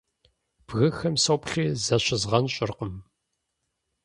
Бгыхэм 0.65 1.15
соплъри 1.23 1.65
защызгъэнщӀыркъым. 1.85 2.95